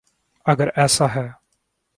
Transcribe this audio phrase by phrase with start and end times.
[0.45, 1.27] اگر ایسا ہے۔